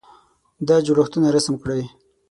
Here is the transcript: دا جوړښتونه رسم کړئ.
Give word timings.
دا 0.67 0.75
جوړښتونه 0.85 1.27
رسم 1.35 1.55
کړئ. 1.63 1.81